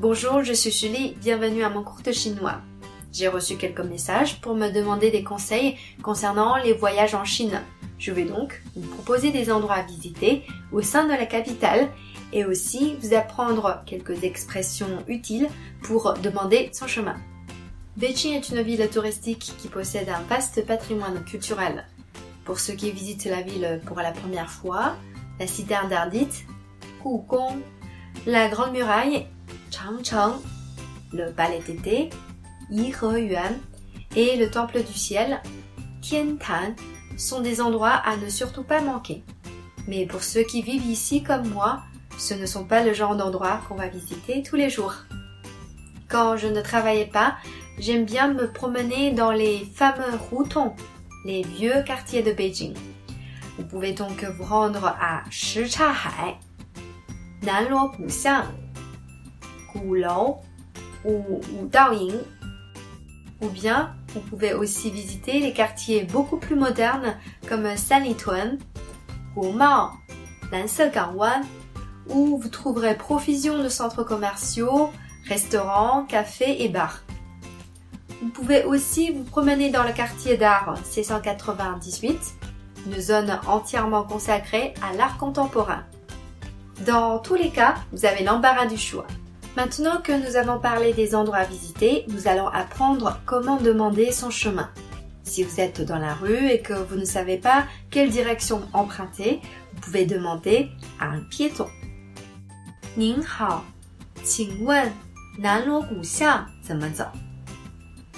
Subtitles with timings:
[0.00, 2.62] Bonjour, je suis Julie, bienvenue à mon cours de chinois.
[3.12, 7.60] J'ai reçu quelques messages pour me demander des conseils concernant les voyages en Chine.
[7.98, 11.90] Je vais donc vous proposer des endroits à visiter au sein de la capitale
[12.32, 15.48] et aussi vous apprendre quelques expressions utiles
[15.82, 17.16] pour demander son chemin.
[17.98, 21.86] Beijing est une ville touristique qui possède un vaste patrimoine culturel.
[22.46, 24.96] Pour ceux qui visitent la ville pour la première fois,
[25.38, 26.46] la citerne d'Ardite,
[27.04, 27.58] Gugong,
[28.24, 29.26] la Grande Muraille
[29.70, 30.40] Changcheng,
[31.12, 32.10] le palais d'été,
[32.70, 33.58] Yiheyuan
[34.16, 35.40] et le temple du ciel,
[36.00, 36.74] Tiantan,
[37.16, 39.22] sont des endroits à ne surtout pas manquer.
[39.88, 41.82] Mais pour ceux qui vivent ici comme moi,
[42.18, 44.94] ce ne sont pas le genre d'endroits qu'on va visiter tous les jours.
[46.08, 47.36] Quand je ne travaillais pas,
[47.78, 50.74] j'aime bien me promener dans les fameux routons,
[51.24, 52.74] les vieux quartiers de Beijing.
[53.56, 56.36] Vous pouvez donc vous rendre à Shichahai,
[57.42, 57.92] Nanluo
[59.74, 59.94] Ou
[63.40, 67.16] Ou bien, vous pouvez aussi visiter les quartiers beaucoup plus modernes
[67.48, 68.58] comme Sanlitun,
[69.34, 69.90] Gumao,
[70.92, 71.42] Gangwan,
[72.08, 74.90] où vous trouverez profusion de centres commerciaux,
[75.28, 77.02] restaurants, cafés et bars.
[78.20, 82.16] Vous pouvez aussi vous promener dans le quartier d'art C198,
[82.86, 85.84] une zone entièrement consacrée à l'art contemporain.
[86.84, 89.06] Dans tous les cas, vous avez l'embarras du choix.
[89.59, 94.29] Maintenant que nous avons parlé des endroits à visiter, nous allons apprendre comment demander son
[94.29, 94.69] chemin.
[95.23, 99.39] Si vous êtes dans la rue et que vous ne savez pas quelle direction emprunter,
[99.73, 100.69] vous pouvez demander
[100.99, 101.67] à un piéton.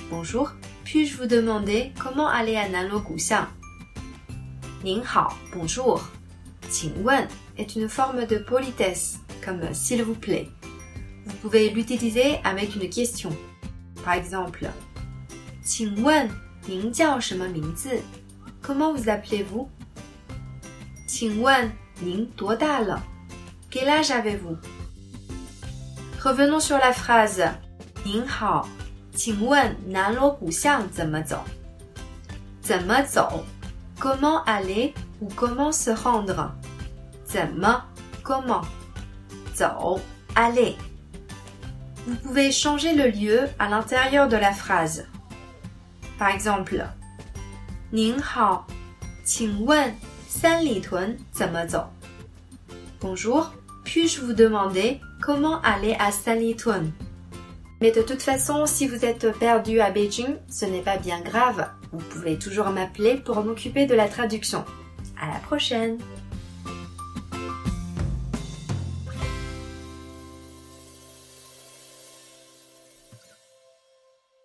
[0.10, 0.52] Bonjour,
[0.84, 3.48] puis-je vous demander comment aller à Nanluo-Guxiang
[4.84, 6.00] 您好, bonjour.
[6.70, 10.48] 请问 est une forme de politesse, comme s'il vous plaît
[11.27, 13.31] vous pouvez l'utiliser avec une question.
[14.05, 14.69] Par exemple,
[18.61, 19.69] Comment vous appelez-vous
[23.71, 24.57] Quel âge avez-vous
[26.23, 27.43] Revenons sur la phrase
[33.99, 36.53] Comment aller ou comment se rendre
[38.23, 38.63] comment
[40.35, 40.77] aller
[42.07, 45.07] vous pouvez changer le lieu à l'intérieur de la phrase.
[46.19, 46.85] Par exemple,
[53.01, 53.53] Bonjour,
[53.85, 56.85] puis-je vous demander comment aller à Sanlitun
[57.81, 61.69] Mais de toute façon, si vous êtes perdu à Beijing, ce n'est pas bien grave.
[61.93, 64.65] Vous pouvez toujours m'appeler pour m'occuper de la traduction.
[65.21, 65.99] À la prochaine!